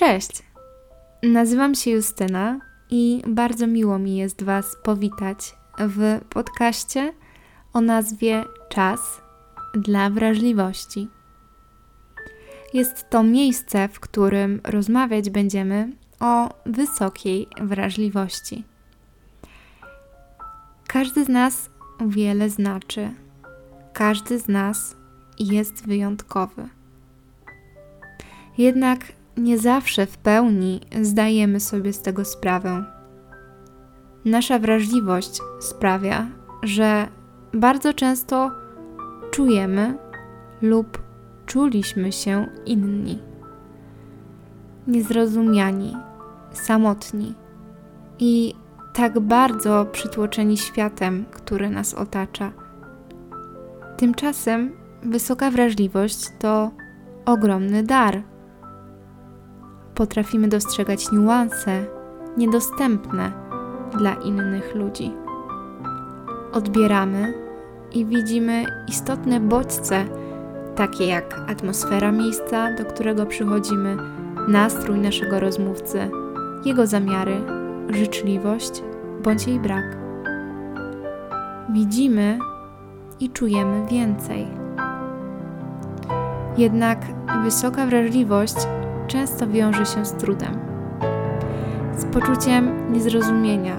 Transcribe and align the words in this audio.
Cześć! 0.00 0.42
Nazywam 1.22 1.74
się 1.74 1.90
Justyna 1.90 2.60
i 2.90 3.22
bardzo 3.26 3.66
miło 3.66 3.98
mi 3.98 4.16
jest 4.16 4.42
Was 4.42 4.76
powitać 4.82 5.54
w 5.78 6.20
podcaście 6.30 7.12
o 7.72 7.80
nazwie 7.80 8.44
Czas 8.68 9.20
dla 9.74 10.10
wrażliwości. 10.10 11.08
Jest 12.74 13.10
to 13.10 13.22
miejsce, 13.22 13.88
w 13.88 14.00
którym 14.00 14.60
rozmawiać 14.64 15.30
będziemy 15.30 15.92
o 16.20 16.48
wysokiej 16.66 17.48
wrażliwości. 17.60 18.64
Każdy 20.86 21.24
z 21.24 21.28
nas 21.28 21.70
wiele 22.06 22.50
znaczy. 22.50 23.10
Każdy 23.92 24.38
z 24.38 24.48
nas 24.48 24.96
jest 25.38 25.86
wyjątkowy. 25.86 26.68
Jednak 28.58 29.19
nie 29.40 29.58
zawsze 29.58 30.06
w 30.06 30.18
pełni 30.18 30.80
zdajemy 31.02 31.60
sobie 31.60 31.92
z 31.92 32.02
tego 32.02 32.24
sprawę. 32.24 32.84
Nasza 34.24 34.58
wrażliwość 34.58 35.40
sprawia, 35.60 36.26
że 36.62 37.08
bardzo 37.54 37.94
często 37.94 38.50
czujemy 39.30 39.98
lub 40.62 41.02
czuliśmy 41.46 42.12
się 42.12 42.46
inni, 42.66 43.18
niezrozumiani, 44.86 45.96
samotni 46.52 47.34
i 48.18 48.54
tak 48.94 49.20
bardzo 49.20 49.86
przytłoczeni 49.92 50.56
światem, 50.56 51.24
który 51.30 51.70
nas 51.70 51.94
otacza. 51.94 52.52
Tymczasem 53.96 54.72
wysoka 55.02 55.50
wrażliwość 55.50 56.28
to 56.38 56.70
ogromny 57.26 57.82
dar. 57.82 58.22
Potrafimy 60.00 60.48
dostrzegać 60.48 61.12
niuanse 61.12 61.84
niedostępne 62.36 63.32
dla 63.98 64.14
innych 64.14 64.74
ludzi. 64.74 65.12
Odbieramy 66.52 67.34
i 67.92 68.06
widzimy 68.06 68.64
istotne 68.88 69.40
bodźce, 69.40 70.04
takie 70.76 71.06
jak 71.06 71.50
atmosfera 71.50 72.12
miejsca, 72.12 72.74
do 72.74 72.84
którego 72.84 73.26
przychodzimy, 73.26 73.96
nastrój 74.48 74.98
naszego 74.98 75.40
rozmówcy, 75.40 76.10
jego 76.64 76.86
zamiary, 76.86 77.40
życzliwość 77.88 78.82
bądź 79.22 79.46
jej 79.46 79.60
brak. 79.60 79.96
Widzimy 81.72 82.38
i 83.20 83.30
czujemy 83.30 83.86
więcej. 83.86 84.46
Jednak 86.56 86.98
wysoka 87.44 87.86
wrażliwość 87.86 88.56
często 89.10 89.48
wiąże 89.48 89.86
się 89.86 90.04
z 90.04 90.12
trudem, 90.12 90.58
z 91.96 92.04
poczuciem 92.04 92.92
niezrozumienia 92.92 93.76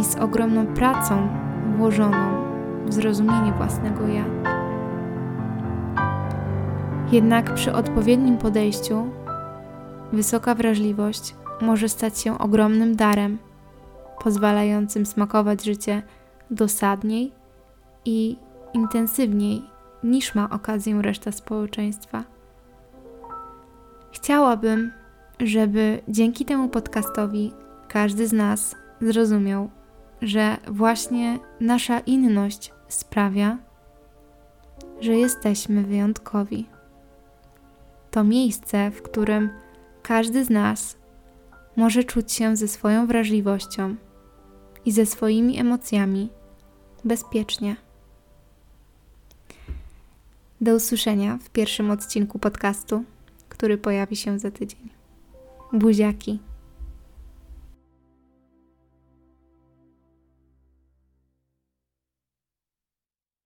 i 0.00 0.04
z 0.04 0.16
ogromną 0.16 0.66
pracą 0.66 1.28
włożoną 1.76 2.46
w 2.86 2.92
zrozumienie 2.92 3.52
własnego 3.52 4.08
ja. 4.08 4.24
Jednak 7.12 7.54
przy 7.54 7.72
odpowiednim 7.72 8.38
podejściu 8.38 9.06
wysoka 10.12 10.54
wrażliwość 10.54 11.34
może 11.60 11.88
stać 11.88 12.18
się 12.18 12.38
ogromnym 12.38 12.96
darem, 12.96 13.38
pozwalającym 14.24 15.06
smakować 15.06 15.64
życie 15.64 16.02
dosadniej 16.50 17.32
i 18.04 18.36
intensywniej 18.74 19.62
niż 20.04 20.34
ma 20.34 20.50
okazję 20.50 21.02
reszta 21.02 21.32
społeczeństwa. 21.32 22.35
Chciałabym, 24.26 24.92
żeby 25.40 26.00
dzięki 26.08 26.44
temu 26.44 26.68
podcastowi 26.68 27.52
każdy 27.88 28.28
z 28.28 28.32
nas 28.32 28.74
zrozumiał, 29.00 29.70
że 30.22 30.56
właśnie 30.68 31.38
nasza 31.60 32.00
inność 32.00 32.72
sprawia, 32.88 33.58
że 35.00 35.14
jesteśmy 35.14 35.82
wyjątkowi. 35.82 36.68
To 38.10 38.24
miejsce, 38.24 38.90
w 38.90 39.02
którym 39.02 39.50
każdy 40.02 40.44
z 40.44 40.50
nas 40.50 40.96
może 41.76 42.04
czuć 42.04 42.32
się 42.32 42.56
ze 42.56 42.68
swoją 42.68 43.06
wrażliwością 43.06 43.96
i 44.84 44.92
ze 44.92 45.06
swoimi 45.06 45.58
emocjami 45.60 46.28
bezpiecznie. 47.04 47.76
Do 50.60 50.74
usłyszenia 50.74 51.38
w 51.42 51.50
pierwszym 51.50 51.90
odcinku 51.90 52.38
podcastu, 52.38 53.04
który 53.56 53.78
pojawi 53.78 54.16
się 54.16 54.38
za 54.38 54.50
tydzień. 54.50 54.90
Buziaki. 55.72 56.38